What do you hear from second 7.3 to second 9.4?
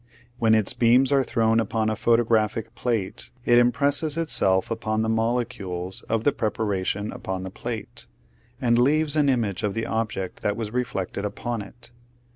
the plate, and leaves an